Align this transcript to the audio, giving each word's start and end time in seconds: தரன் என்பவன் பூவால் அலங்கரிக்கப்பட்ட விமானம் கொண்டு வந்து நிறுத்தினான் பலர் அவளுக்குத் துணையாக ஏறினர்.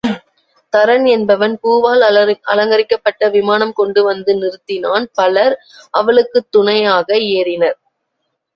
தரன் 0.73 1.05
என்பவன் 1.07 1.53
பூவால் 1.61 2.03
அலங்கரிக்கப்பட்ட 2.47 3.29
விமானம் 3.29 3.73
கொண்டு 3.73 4.03
வந்து 4.03 4.33
நிறுத்தினான் 4.41 5.07
பலர் 5.13 5.55
அவளுக்குத் 5.93 6.51
துணையாக 6.51 7.07
ஏறினர். 7.33 7.79